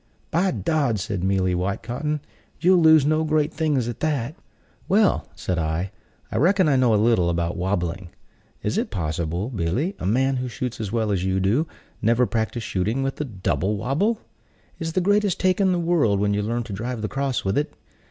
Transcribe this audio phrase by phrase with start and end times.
[0.31, 2.21] "By dod," said Mealy Whitecotton,
[2.59, 4.33] "you'll lose no great things at that."
[4.87, 5.91] "Well," said I,
[6.31, 8.09] "I reckon I know a little about wabbling.
[8.63, 11.67] Is it possible, Billy, a man who shoots as well as you do,
[12.01, 14.19] never practiced shooting with the double wabble?
[14.79, 17.55] It's the greatest take in the world when you learn to drive the cross with
[17.55, 17.71] it.